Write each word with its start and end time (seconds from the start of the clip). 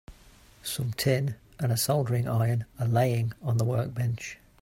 Some 0.63 0.93
tin 0.93 1.35
and 1.59 1.71
a 1.71 1.77
soldering 1.77 2.27
iron 2.27 2.65
are 2.79 2.87
laying 2.87 3.33
on 3.43 3.57
the 3.57 3.63
workbench. 3.65 4.39